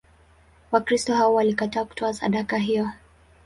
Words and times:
Wakristo 0.71 1.13
hao 1.15 1.33
walikataa 1.33 1.85
kutoa 1.85 2.13
sadaka 2.13 2.57
hiyo. 2.57 2.91